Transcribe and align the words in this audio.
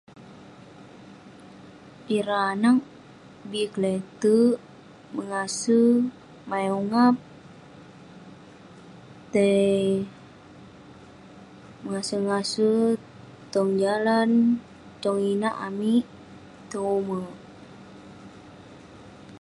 Ireh 2.15 2.45
arag 2.53 2.77
bi 3.49 3.61
kelete'erk, 3.73 4.59
mengase, 5.15 5.79
main 6.49 6.71
ungap, 6.79 7.15
tai 9.33 9.81
ngase-ngase 11.89 12.71
tong 13.53 13.71
jalan, 13.83 14.29
tong 15.01 15.19
inak 15.33 15.55
amik 15.67 16.05
tong 16.71 16.87
ume'. 16.97 17.33